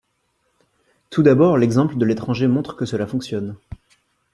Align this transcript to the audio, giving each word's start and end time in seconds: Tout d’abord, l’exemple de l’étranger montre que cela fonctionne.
Tout 1.11 1.21
d’abord, 1.21 1.59
l’exemple 1.59 1.95
de 1.95 2.05
l’étranger 2.05 2.47
montre 2.47 2.75
que 2.75 2.85
cela 2.87 3.05
fonctionne. 3.05 3.55